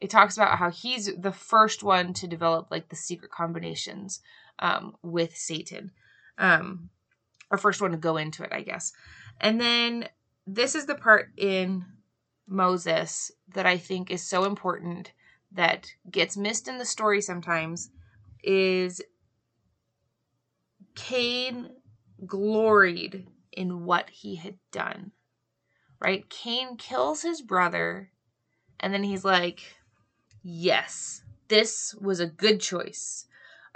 it 0.00 0.10
talks 0.10 0.36
about 0.36 0.58
how 0.58 0.70
he's 0.70 1.14
the 1.16 1.32
first 1.32 1.82
one 1.82 2.12
to 2.14 2.26
develop 2.26 2.68
like 2.70 2.88
the 2.88 2.96
secret 2.96 3.30
combinations 3.30 4.20
um, 4.58 4.96
with 5.02 5.36
Satan, 5.36 5.90
um, 6.38 6.90
or 7.50 7.58
first 7.58 7.80
one 7.80 7.90
to 7.90 7.96
go 7.96 8.16
into 8.16 8.42
it, 8.42 8.52
I 8.52 8.62
guess. 8.62 8.92
And 9.40 9.60
then 9.60 10.08
this 10.46 10.74
is 10.74 10.86
the 10.86 10.94
part 10.94 11.32
in 11.36 11.84
Moses 12.46 13.32
that 13.54 13.66
I 13.66 13.78
think 13.78 14.10
is 14.10 14.22
so 14.22 14.44
important 14.44 15.12
that 15.52 15.94
gets 16.10 16.36
missed 16.36 16.68
in 16.68 16.78
the 16.78 16.84
story 16.84 17.20
sometimes 17.20 17.90
is 18.42 19.00
Cain 20.94 21.70
gloried 22.26 23.26
in 23.56 23.84
what 23.84 24.10
he 24.10 24.36
had 24.36 24.56
done. 24.70 25.12
Right? 26.00 26.28
Cain 26.28 26.76
kills 26.76 27.22
his 27.22 27.40
brother 27.40 28.10
and 28.80 28.92
then 28.92 29.04
he's 29.04 29.24
like, 29.24 29.76
"Yes, 30.42 31.22
this 31.48 31.94
was 31.94 32.20
a 32.20 32.26
good 32.26 32.60
choice. 32.60 33.26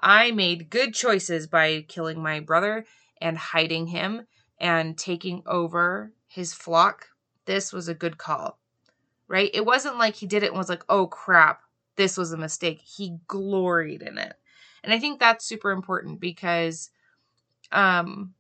I 0.00 0.30
made 0.30 0.70
good 0.70 0.94
choices 0.94 1.46
by 1.46 1.82
killing 1.88 2.22
my 2.22 2.40
brother 2.40 2.84
and 3.20 3.38
hiding 3.38 3.88
him 3.88 4.26
and 4.58 4.98
taking 4.98 5.42
over 5.46 6.12
his 6.26 6.52
flock 6.52 7.08
this 7.48 7.72
was 7.72 7.88
a 7.88 7.94
good 7.94 8.18
call, 8.18 8.58
right? 9.26 9.50
It 9.54 9.64
wasn't 9.64 9.96
like 9.96 10.14
he 10.14 10.26
did 10.26 10.42
it 10.42 10.50
and 10.50 10.58
was 10.58 10.68
like, 10.68 10.84
oh 10.90 11.06
crap, 11.06 11.62
this 11.96 12.18
was 12.18 12.30
a 12.30 12.36
mistake. 12.36 12.82
He 12.82 13.16
gloried 13.26 14.02
in 14.02 14.18
it. 14.18 14.34
And 14.84 14.92
I 14.92 14.98
think 14.98 15.18
that's 15.18 15.46
super 15.46 15.70
important 15.70 16.20
because 16.20 16.90
um, 17.72 18.34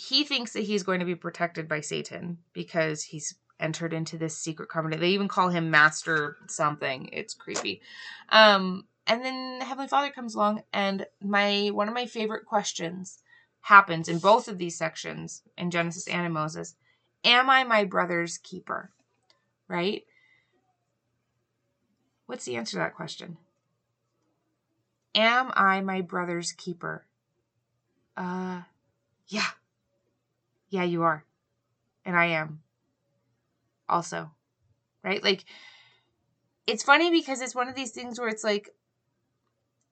he 0.00 0.24
thinks 0.24 0.54
that 0.54 0.62
he's 0.62 0.82
going 0.82 1.00
to 1.00 1.06
be 1.06 1.14
protected 1.14 1.68
by 1.68 1.82
Satan 1.82 2.38
because 2.54 3.02
he's 3.02 3.34
entered 3.58 3.92
into 3.92 4.16
this 4.16 4.34
secret 4.34 4.70
covenant. 4.70 5.02
They 5.02 5.10
even 5.10 5.28
call 5.28 5.50
him 5.50 5.70
Master 5.70 6.38
something. 6.46 7.10
It's 7.12 7.34
creepy. 7.34 7.82
Um, 8.30 8.86
and 9.06 9.22
then 9.22 9.60
Heavenly 9.60 9.88
Father 9.88 10.10
comes 10.10 10.34
along, 10.34 10.62
and 10.72 11.04
my 11.22 11.68
one 11.74 11.86
of 11.86 11.92
my 11.94 12.06
favorite 12.06 12.46
questions 12.46 13.18
happens 13.60 14.08
in 14.08 14.18
both 14.18 14.48
of 14.48 14.56
these 14.56 14.78
sections 14.78 15.42
in 15.58 15.70
Genesis 15.70 16.08
and 16.08 16.24
in 16.24 16.32
Moses. 16.32 16.76
Am 17.22 17.50
I 17.50 17.64
my 17.64 17.84
brother's 17.84 18.38
keeper? 18.38 18.90
Right? 19.68 20.04
What's 22.24 22.46
the 22.46 22.56
answer 22.56 22.72
to 22.72 22.78
that 22.78 22.94
question? 22.94 23.36
Am 25.14 25.50
I 25.54 25.82
my 25.82 26.00
brother's 26.00 26.52
keeper? 26.52 27.04
Uh, 28.16 28.62
yeah. 29.26 29.50
Yeah, 30.70 30.84
you 30.84 31.02
are. 31.02 31.24
And 32.04 32.16
I 32.16 32.26
am. 32.26 32.60
Also. 33.88 34.30
Right? 35.02 35.22
Like, 35.22 35.44
it's 36.66 36.82
funny 36.82 37.10
because 37.10 37.40
it's 37.40 37.54
one 37.54 37.68
of 37.68 37.74
these 37.74 37.90
things 37.90 38.18
where 38.18 38.28
it's 38.28 38.44
like, 38.44 38.70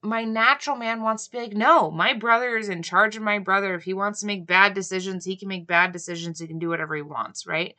my 0.01 0.23
natural 0.25 0.77
man 0.77 1.03
wants 1.03 1.25
to 1.25 1.33
be 1.33 1.39
like, 1.39 1.55
no, 1.55 1.91
my 1.91 2.15
brother 2.15 2.57
is 2.57 2.69
in 2.69 2.83
charge 2.83 3.17
of 3.17 3.23
my 3.23 3.39
brother. 3.39 3.75
If 3.75 3.83
he 3.83 3.95
wants 3.95 4.21
to 4.21 4.27
make 4.27 4.47
bad 4.47 4.75
decisions, 4.75 5.25
he 5.25 5.37
can 5.37 5.49
make 5.49 5.67
bad 5.67 5.93
decisions. 5.93 6.39
He 6.39 6.47
can 6.47 6.61
do 6.61 6.69
whatever 6.69 6.95
he 6.95 7.03
wants, 7.03 7.47
right? 7.47 7.75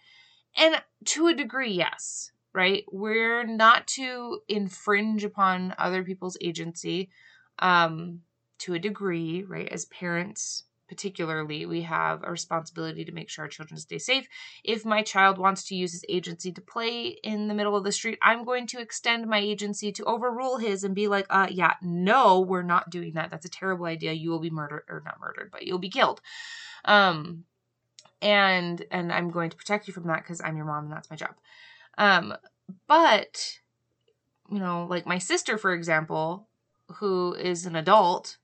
And 0.58 0.82
to 1.06 1.28
a 1.28 1.34
degree, 1.34 1.72
yes, 1.72 2.32
right? 2.54 2.84
We're 2.92 3.46
not 3.46 3.88
to 3.88 4.40
infringe 4.50 5.24
upon 5.24 5.74
other 5.78 6.04
people's 6.04 6.38
agency 6.42 7.10
um, 7.60 8.22
to 8.60 8.74
a 8.74 8.80
degree, 8.80 9.44
right? 9.44 9.70
As 9.70 9.86
parents, 9.86 10.66
particularly, 10.90 11.66
we 11.66 11.84
have 11.84 12.24
a 12.24 12.32
responsibility 12.32 13.06
to 13.06 13.12
make 13.12 13.30
sure 13.30 13.46
our 13.46 13.50
children 13.50 13.80
stay 13.80 14.00
safe. 14.00 14.28
If 14.64 14.84
my 14.84 15.04
child 15.04 15.38
wants 15.38 15.64
to 15.66 15.76
use 15.76 15.94
his 15.94 16.04
agency 16.10 16.52
to 16.52 16.62
play 16.62 17.20
in 17.24 17.48
the 17.48 17.54
middle 17.54 17.78
of 17.78 17.84
the 17.84 17.92
street, 17.92 18.20
I'm 18.22 18.44
going 18.44 18.68
to 18.68 18.82
extend 18.82 19.28
my 19.28 19.40
agency 19.40 19.92
to 19.94 20.04
overrule 20.06 20.58
his 20.58 20.84
and 20.84 20.94
be 20.94 21.08
like, 21.08 21.28
uh, 21.30 21.48
yeah, 21.50 21.76
no, 21.82 22.42
we're 22.42 22.64
not 22.64 22.90
doing 22.90 23.14
that. 23.14 23.30
That's 23.30 23.46
a 23.46 23.50
terrible 23.50 23.86
idea. 23.86 24.12
You 24.12 24.32
will 24.32 24.40
be 24.40 24.50
murdered, 24.50 24.84
or 24.90 25.02
not 25.06 25.20
murdered, 25.22 25.52
but 25.52 25.66
you'll 25.66 25.78
be 25.78 25.90
killed. 25.90 26.20
Um, 26.84 27.46
and 28.22 28.84
and 28.92 29.14
I'm 29.14 29.30
going 29.30 29.50
to 29.50 29.56
protect 29.56 29.88
you 29.88 29.94
from 29.94 30.08
that 30.08 30.24
because 30.24 30.42
I'm 30.42 30.58
your 30.58 30.66
mom 30.66 30.86
and 30.86 30.94
that's 30.94 31.10
my 31.10 31.16
job. 31.16 31.36
Um, 31.98 32.34
but 32.88 33.60
you 34.50 34.60
know, 34.60 34.88
like 34.90 35.06
my 35.06 35.20
sister, 35.20 35.58
for 35.58 35.74
example, 35.74 36.48
who 36.96 37.34
is 37.36 37.66
an 37.66 37.76
adult, 37.76 38.38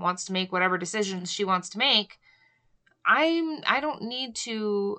wants 0.00 0.24
to 0.26 0.32
make 0.32 0.52
whatever 0.52 0.78
decisions 0.78 1.30
she 1.30 1.44
wants 1.44 1.68
to 1.70 1.78
make, 1.78 2.18
I'm 3.04 3.60
I 3.66 3.80
don't 3.80 4.02
need 4.02 4.36
to 4.36 4.98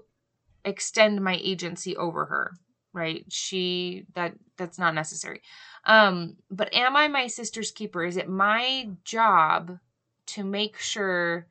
extend 0.65 1.23
my 1.23 1.39
agency 1.41 1.95
over 1.97 2.25
her, 2.25 2.51
right? 2.93 3.25
She 3.29 4.05
that 4.15 4.33
that's 4.57 4.79
not 4.79 4.95
necessary. 4.95 5.41
Um, 5.85 6.37
but 6.49 6.73
am 6.73 6.95
I 6.95 7.07
my 7.07 7.27
sister's 7.27 7.71
keeper? 7.71 8.03
Is 8.03 8.17
it 8.17 8.29
my 8.29 8.89
job 9.03 9.79
to 10.27 10.43
make 10.43 10.77
sure 10.77 11.47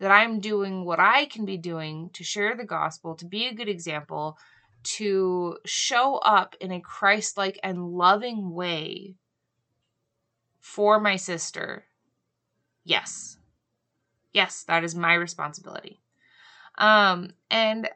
that 0.00 0.10
I'm 0.10 0.40
doing 0.40 0.84
what 0.84 1.00
I 1.00 1.26
can 1.26 1.44
be 1.44 1.56
doing 1.56 2.10
to 2.12 2.24
share 2.24 2.56
the 2.56 2.64
gospel, 2.64 3.14
to 3.16 3.24
be 3.24 3.46
a 3.46 3.54
good 3.54 3.68
example, 3.68 4.38
to 4.84 5.58
show 5.64 6.16
up 6.16 6.54
in 6.60 6.70
a 6.70 6.80
Christ 6.80 7.36
like 7.36 7.58
and 7.62 7.92
loving 7.92 8.52
way 8.52 9.16
for 10.60 11.00
my 11.00 11.16
sister? 11.16 11.84
Yes. 12.88 13.36
Yes, 14.32 14.64
that 14.64 14.84
is 14.84 14.94
my 14.94 15.14
responsibility. 15.14 16.00
Um, 16.78 17.32
and 17.50 17.88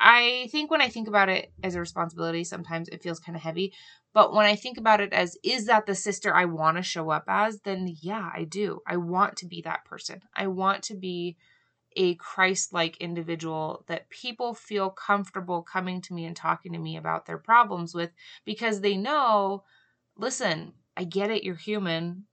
I 0.00 0.48
think 0.52 0.70
when 0.70 0.82
I 0.82 0.88
think 0.88 1.08
about 1.08 1.28
it 1.30 1.52
as 1.62 1.74
a 1.74 1.80
responsibility, 1.80 2.44
sometimes 2.44 2.88
it 2.88 3.02
feels 3.02 3.20
kind 3.20 3.36
of 3.36 3.42
heavy. 3.42 3.74
But 4.14 4.34
when 4.34 4.46
I 4.46 4.56
think 4.56 4.78
about 4.78 5.00
it 5.00 5.12
as, 5.12 5.36
is 5.44 5.66
that 5.66 5.86
the 5.86 5.94
sister 5.94 6.34
I 6.34 6.46
want 6.46 6.76
to 6.78 6.84
show 6.84 7.10
up 7.10 7.24
as? 7.28 7.60
Then 7.60 7.96
yeah, 8.02 8.30
I 8.34 8.44
do. 8.44 8.80
I 8.86 8.98
want 8.98 9.36
to 9.38 9.46
be 9.46 9.62
that 9.62 9.84
person. 9.86 10.22
I 10.34 10.48
want 10.48 10.84
to 10.84 10.94
be 10.96 11.36
a 11.96 12.14
Christ 12.16 12.72
like 12.72 12.98
individual 12.98 13.84
that 13.88 14.10
people 14.10 14.54
feel 14.54 14.90
comfortable 14.90 15.62
coming 15.62 16.00
to 16.02 16.14
me 16.14 16.26
and 16.26 16.36
talking 16.36 16.72
to 16.72 16.78
me 16.78 16.96
about 16.96 17.26
their 17.26 17.38
problems 17.38 17.94
with 17.94 18.10
because 18.44 18.80
they 18.80 18.96
know, 18.96 19.64
listen, 20.16 20.74
I 20.96 21.04
get 21.04 21.30
it, 21.30 21.44
you're 21.44 21.56
human. 21.56 22.26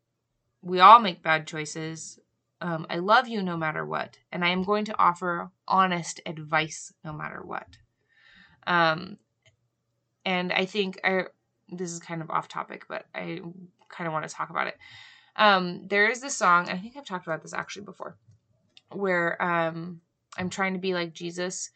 We 0.62 0.80
all 0.80 1.00
make 1.00 1.24
bad 1.24 1.48
choices. 1.48 2.20
Um, 2.60 2.86
I 2.89 2.98
love 2.98 3.27
you 3.27 3.41
no 3.41 3.58
matter 3.58 3.86
what, 3.86 4.18
and 4.32 4.46
I 4.46 4.50
am 4.50 4.63
going 4.63 4.86
to 4.86 4.98
offer 5.00 5.50
honest 5.68 6.22
advice 6.25 6.94
no 7.03 7.12
matter 7.12 7.41
what. 7.44 7.68
Um, 8.68 9.18
and 10.24 10.53
I 10.53 10.65
think 10.65 11.00
I 11.03 11.25
this 11.70 11.91
is 11.91 12.00
kind 12.00 12.22
of 12.22 12.30
off 12.30 12.48
topic, 12.48 12.86
but 12.88 13.06
I 13.15 13.41
kind 13.89 14.08
of 14.08 14.13
want 14.13 14.27
to 14.27 14.34
talk 14.34 14.50
about 14.50 14.68
it. 14.68 14.77
Um, 15.36 15.88
there 15.88 16.10
is 16.10 16.22
this 16.22 16.36
song, 16.36 16.70
I 16.70 16.77
think 16.77 16.98
I've 16.98 17.06
talked 17.06 17.25
about 17.25 17.41
this 17.41 17.53
actually 17.53 17.86
before, 17.86 18.18
where 18.91 19.41
um, 19.41 20.01
I'm 20.38 20.50
trying 20.50 20.74
to 20.74 20.80
be 20.80 20.94
like 20.94 21.13
Jesus, 21.13 21.72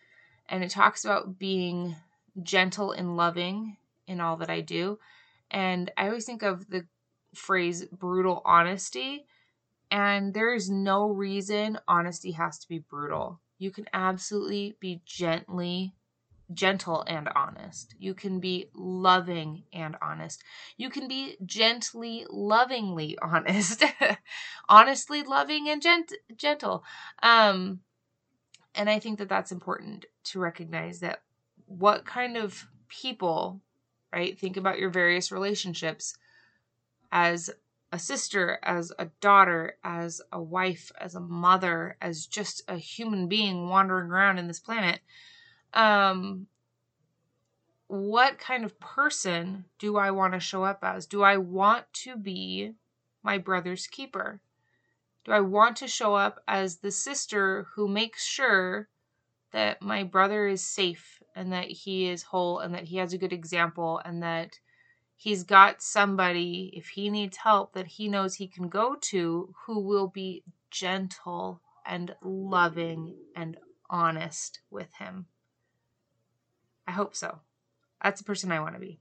and 0.50 0.64
it 0.64 0.70
talks 0.70 1.06
about 1.06 1.40
being 1.40 1.96
gentle 2.44 2.92
and 2.92 3.16
loving 3.16 3.78
in 4.08 4.20
all 4.20 4.38
that 4.38 4.50
I 4.50 4.62
do. 4.62 5.00
And 5.50 5.92
I 5.96 6.08
always 6.08 6.26
think 6.26 6.44
of 6.44 6.70
the 6.70 6.86
phrase 7.38 7.86
brutal 7.86 8.42
honesty 8.46 9.26
and 9.92 10.34
there 10.34 10.54
is 10.54 10.70
no 10.70 11.08
reason 11.08 11.78
honesty 11.88 12.32
has 12.32 12.60
to 12.60 12.68
be 12.68 12.80
brutal. 12.80 13.40
You 13.58 13.72
can 13.72 13.86
absolutely 13.94 14.76
be 14.80 15.02
gently 15.06 15.94
gentle 16.54 17.04
and 17.08 17.30
honest. 17.36 17.96
You 17.98 18.14
can 18.14 18.40
be 18.40 18.70
loving 18.76 19.64
and 19.74 19.96
honest. 20.02 20.44
You 20.78 20.90
can 20.90 21.08
be 21.08 21.38
gently, 21.46 22.26
lovingly 22.30 23.18
honest. 23.22 23.84
Honestly 24.70 25.24
loving 25.24 25.70
and 25.70 25.82
gent- 25.82 26.14
gentle. 26.36 26.84
Um 27.24 27.80
and 28.74 28.90
I 28.90 29.00
think 29.00 29.20
that 29.20 29.30
that's 29.30 29.54
important 29.54 30.06
to 30.26 30.40
recognize 30.40 31.00
that 31.00 31.22
what 31.66 32.06
kind 32.06 32.36
of 32.36 32.68
people, 32.90 33.62
right? 34.14 34.38
Think 34.38 34.58
about 34.58 34.80
your 34.80 34.90
various 34.90 35.32
relationships 35.32 36.16
as 37.16 37.50
a 37.94 37.98
sister, 37.98 38.60
as 38.62 38.92
a 39.00 39.06
daughter, 39.22 39.78
as 39.86 40.22
a 40.34 40.42
wife, 40.42 40.92
as 41.00 41.16
a 41.16 41.22
mother, 41.22 41.96
as 42.02 42.26
just 42.26 42.62
a 42.68 42.76
human 42.76 43.30
being 43.30 43.70
wandering 43.70 44.12
around 44.12 44.38
in 44.38 44.48
this 44.48 44.60
planet. 44.60 45.00
Um, 45.74 46.48
what 47.88 48.38
kind 48.38 48.66
of 48.66 48.78
person 48.82 49.64
do 49.80 49.96
I 49.96 50.12
want 50.12 50.34
to 50.34 50.42
show 50.42 50.66
up 50.66 50.80
as? 50.82 51.06
Do 51.06 51.24
I 51.24 51.38
want 51.38 51.86
to 52.04 52.18
be 52.18 52.74
my 53.24 53.38
brother's 53.38 53.88
keeper? 53.88 54.42
Do 55.24 55.32
I 55.32 55.40
want 55.40 55.78
to 55.78 55.88
show 55.88 56.16
up 56.16 56.44
as 56.50 56.80
the 56.80 56.92
sister 56.92 57.68
who 57.76 57.88
makes 57.88 58.26
sure 58.26 58.90
that 59.54 59.82
my 59.82 60.04
brother 60.04 60.48
is 60.48 60.62
safe 60.62 61.24
and 61.34 61.54
that 61.54 61.68
he 61.68 62.10
is 62.10 62.24
whole 62.24 62.60
and 62.60 62.74
that 62.74 62.84
he 62.84 62.98
has 62.98 63.14
a 63.14 63.18
good 63.18 63.32
example 63.32 64.02
and 64.04 64.22
that 64.22 64.60
he's 65.16 65.44
got 65.44 65.82
somebody, 65.82 66.72
if 66.76 66.90
he 66.90 67.10
needs 67.10 67.38
help, 67.38 67.74
that 67.74 67.88
he 67.88 68.08
knows 68.08 68.36
he 68.36 68.48
can 68.48 68.70
go 68.70 68.96
to 68.96 69.54
who 69.66 69.80
will 69.80 70.08
be 70.08 70.44
gentle 70.70 71.62
and 71.86 72.16
loving 72.22 73.16
and 73.36 73.58
honest 73.90 74.60
with 74.70 74.94
him. 74.96 75.28
I 76.88 76.92
hope 76.92 77.16
so. 77.16 77.40
That's 78.04 78.22
the 78.22 78.26
person 78.26 78.52
I 78.52 78.60
want 78.60 78.76
to 78.76 78.80
be. 78.80 79.00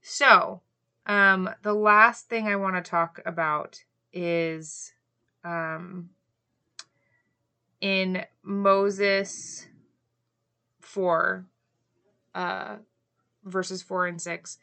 So, 0.00 0.62
um, 1.06 1.50
the 1.62 1.74
last 1.74 2.28
thing 2.28 2.48
I 2.48 2.56
want 2.56 2.76
to 2.76 2.90
talk 2.90 3.20
about 3.24 3.82
is 4.12 4.92
um, 5.44 6.10
in 7.80 8.24
Moses 8.42 9.66
4, 10.80 11.46
uh, 12.34 12.76
verses 13.44 13.82
4 13.82 14.06
and 14.06 14.20
6. 14.20 14.58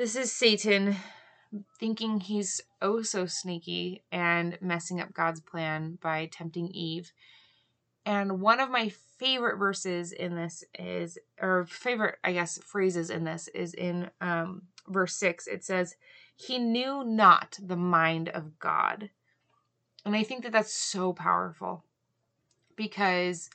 This 0.00 0.16
is 0.16 0.32
Satan 0.32 0.96
thinking 1.78 2.20
he's 2.20 2.62
oh 2.80 3.02
so 3.02 3.26
sneaky 3.26 4.02
and 4.10 4.56
messing 4.62 4.98
up 4.98 5.12
God's 5.12 5.42
plan 5.42 5.98
by 6.00 6.30
tempting 6.32 6.68
Eve. 6.68 7.12
And 8.06 8.40
one 8.40 8.60
of 8.60 8.70
my 8.70 8.88
favorite 8.88 9.58
verses 9.58 10.12
in 10.12 10.36
this 10.36 10.64
is, 10.78 11.18
or 11.38 11.66
favorite, 11.66 12.14
I 12.24 12.32
guess, 12.32 12.58
phrases 12.64 13.10
in 13.10 13.24
this 13.24 13.48
is 13.48 13.74
in 13.74 14.08
um, 14.22 14.62
verse 14.88 15.14
6. 15.16 15.46
It 15.46 15.64
says, 15.64 15.96
He 16.34 16.58
knew 16.58 17.04
not 17.04 17.58
the 17.62 17.76
mind 17.76 18.30
of 18.30 18.58
God. 18.58 19.10
And 20.06 20.16
I 20.16 20.22
think 20.22 20.44
that 20.44 20.52
that's 20.52 20.72
so 20.72 21.12
powerful 21.12 21.84
because 22.74 23.50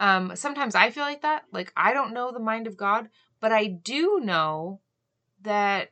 um, 0.00 0.34
sometimes 0.36 0.74
I 0.74 0.88
feel 0.88 1.04
like 1.04 1.20
that. 1.20 1.44
Like, 1.52 1.70
I 1.76 1.92
don't 1.92 2.14
know 2.14 2.32
the 2.32 2.40
mind 2.40 2.66
of 2.66 2.78
God, 2.78 3.10
but 3.40 3.52
I 3.52 3.66
do 3.66 4.20
know 4.24 4.80
that 5.42 5.90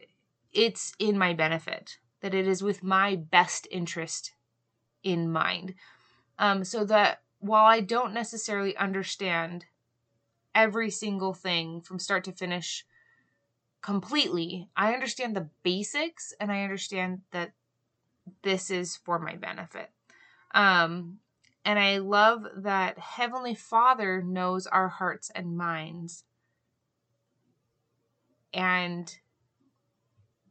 it's 0.53 0.93
in 0.99 1.19
my 1.19 1.33
benefit, 1.33 1.99
that 2.21 2.35
it 2.35 2.47
is 2.47 2.63
with 2.63 2.83
my 2.83 3.17
best 3.17 3.67
interest 3.71 4.33
in 5.03 5.31
mind. 5.31 5.75
Um, 6.39 6.65
so 6.65 6.85
that 6.85 7.23
while 7.41 7.65
I 7.65 7.81
don't 7.81 8.15
necessarily 8.15 8.77
understand 8.77 9.67
every 10.55 10.91
single 10.91 11.35
thing 11.35 11.81
from 11.81 11.99
start 11.99 12.25
to 12.25 12.33
finish 12.33 12.85
completely, 13.81 14.69
I 14.77 14.93
understand 14.93 15.37
the 15.37 15.49
basics 15.63 16.33
and 16.41 16.51
I 16.51 16.63
understand 16.63 17.23
that 17.31 17.53
this 18.43 18.71
is 18.71 18.97
for 18.97 19.19
my 19.19 19.37
benefit. 19.37 19.91
Um, 20.53 21.19
and 21.65 21.79
I 21.79 21.99
love 21.99 22.47
that 22.57 22.99
Heavenly 22.99 23.55
Father 23.55 24.23
knows 24.23 24.67
our 24.67 24.89
hearts 24.89 25.31
and 25.35 25.57
minds. 25.57 26.25
And 28.53 29.15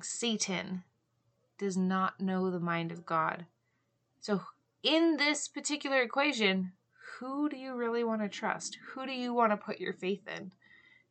Satan 0.01 0.83
does 1.57 1.77
not 1.77 2.19
know 2.19 2.49
the 2.49 2.60
mind 2.60 2.91
of 2.91 3.05
God. 3.05 3.45
So, 4.19 4.41
in 4.83 5.17
this 5.17 5.47
particular 5.47 6.01
equation, 6.01 6.73
who 7.19 7.49
do 7.49 7.57
you 7.57 7.75
really 7.75 8.03
want 8.03 8.21
to 8.21 8.29
trust? 8.29 8.77
Who 8.93 9.05
do 9.05 9.12
you 9.12 9.33
want 9.33 9.51
to 9.51 9.57
put 9.57 9.79
your 9.79 9.93
faith 9.93 10.27
in? 10.27 10.51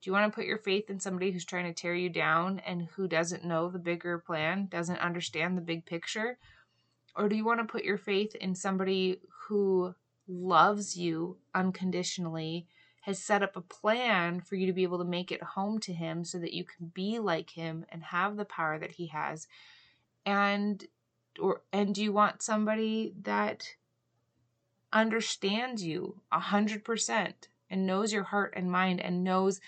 Do 0.00 0.10
you 0.10 0.12
want 0.12 0.30
to 0.30 0.34
put 0.34 0.46
your 0.46 0.58
faith 0.58 0.88
in 0.88 1.00
somebody 1.00 1.32
who's 1.32 1.44
trying 1.44 1.64
to 1.64 1.72
tear 1.72 1.94
you 1.94 2.08
down 2.08 2.60
and 2.60 2.88
who 2.94 3.08
doesn't 3.08 3.44
know 3.44 3.68
the 3.70 3.78
bigger 3.78 4.18
plan, 4.18 4.68
doesn't 4.70 4.98
understand 4.98 5.56
the 5.56 5.62
big 5.62 5.84
picture? 5.84 6.38
Or 7.16 7.28
do 7.28 7.34
you 7.34 7.44
want 7.44 7.60
to 7.60 7.64
put 7.64 7.84
your 7.84 7.98
faith 7.98 8.34
in 8.36 8.54
somebody 8.54 9.20
who 9.48 9.94
loves 10.28 10.96
you 10.96 11.38
unconditionally 11.54 12.66
has 13.06 13.22
set 13.22 13.40
up 13.40 13.54
a 13.54 13.60
plan 13.60 14.40
for 14.40 14.56
you 14.56 14.66
to 14.66 14.72
be 14.72 14.82
able 14.82 14.98
to 14.98 15.04
make 15.04 15.30
it 15.30 15.40
home 15.40 15.78
to 15.78 15.92
him 15.92 16.24
so 16.24 16.40
that 16.40 16.52
you 16.52 16.64
can 16.64 16.88
be 16.88 17.20
like 17.20 17.50
him 17.50 17.86
and 17.88 18.02
have 18.02 18.36
the 18.36 18.44
power 18.44 18.80
that 18.80 18.90
he 18.90 19.06
has. 19.06 19.46
And 20.26 20.84
or 21.40 21.62
and 21.72 21.94
do 21.94 22.02
you 22.02 22.12
want 22.12 22.42
somebody 22.42 23.14
that 23.22 23.64
understands 24.92 25.84
you 25.84 26.20
a 26.32 26.40
hundred 26.40 26.82
percent 26.82 27.46
and 27.70 27.86
knows 27.86 28.12
your 28.12 28.24
heart 28.24 28.54
and 28.56 28.72
mind 28.72 29.00
and 29.00 29.22
knows 29.22 29.60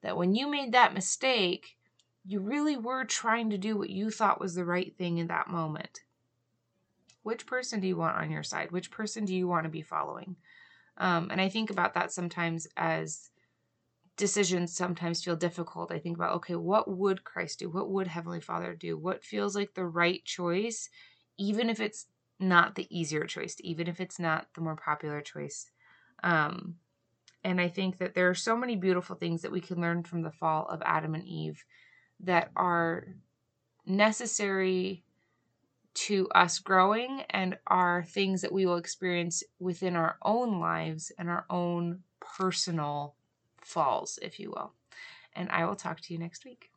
that 0.00 0.16
when 0.16 0.34
you 0.34 0.50
made 0.50 0.72
that 0.72 0.94
mistake 0.94 1.76
you 2.24 2.40
really 2.40 2.78
were 2.78 3.04
trying 3.04 3.50
to 3.50 3.58
do 3.58 3.76
what 3.76 3.90
you 3.90 4.10
thought 4.10 4.40
was 4.40 4.54
the 4.54 4.64
right 4.64 4.96
thing 4.96 5.18
in 5.18 5.26
that 5.26 5.50
moment? 5.50 6.00
Which 7.22 7.44
person 7.44 7.78
do 7.78 7.88
you 7.88 7.96
want 7.98 8.16
on 8.16 8.30
your 8.30 8.42
side? 8.42 8.70
Which 8.70 8.90
person 8.90 9.26
do 9.26 9.34
you 9.34 9.46
want 9.46 9.64
to 9.64 9.70
be 9.70 9.82
following 9.82 10.36
um, 10.98 11.30
and 11.30 11.40
I 11.40 11.48
think 11.48 11.70
about 11.70 11.94
that 11.94 12.12
sometimes 12.12 12.66
as 12.76 13.30
decisions 14.16 14.74
sometimes 14.74 15.22
feel 15.22 15.36
difficult, 15.36 15.92
I 15.92 15.98
think 15.98 16.16
about, 16.16 16.34
okay, 16.36 16.56
what 16.56 16.90
would 16.90 17.24
Christ 17.24 17.58
do? 17.58 17.68
What 17.68 17.90
would 17.90 18.06
Heavenly 18.06 18.40
Father 18.40 18.74
do? 18.74 18.96
What 18.96 19.24
feels 19.24 19.54
like 19.54 19.74
the 19.74 19.84
right 19.84 20.24
choice, 20.24 20.88
even 21.38 21.68
if 21.68 21.80
it's 21.80 22.06
not 22.40 22.74
the 22.74 22.86
easier 22.90 23.24
choice, 23.24 23.56
even 23.60 23.88
if 23.88 24.00
it's 24.00 24.18
not 24.18 24.46
the 24.54 24.60
more 24.60 24.76
popular 24.76 25.20
choice. 25.20 25.70
Um, 26.22 26.76
and 27.44 27.60
I 27.60 27.68
think 27.68 27.98
that 27.98 28.14
there 28.14 28.28
are 28.28 28.34
so 28.34 28.56
many 28.56 28.76
beautiful 28.76 29.16
things 29.16 29.42
that 29.42 29.52
we 29.52 29.60
can 29.60 29.80
learn 29.80 30.02
from 30.02 30.22
the 30.22 30.32
fall 30.32 30.66
of 30.66 30.82
Adam 30.84 31.14
and 31.14 31.24
Eve 31.24 31.64
that 32.20 32.50
are 32.56 33.06
necessary 33.86 35.04
to 35.96 36.28
us 36.34 36.58
growing 36.58 37.22
and 37.30 37.58
are 37.66 38.04
things 38.04 38.42
that 38.42 38.52
we 38.52 38.66
will 38.66 38.76
experience 38.76 39.42
within 39.58 39.96
our 39.96 40.18
own 40.22 40.60
lives 40.60 41.10
and 41.18 41.28
our 41.30 41.46
own 41.48 42.00
personal 42.20 43.16
falls, 43.60 44.18
if 44.22 44.38
you 44.38 44.50
will. 44.50 44.72
And 45.34 45.48
I 45.50 45.64
will 45.64 45.76
talk 45.76 46.00
to 46.02 46.12
you 46.12 46.18
next 46.18 46.44
week. 46.44 46.70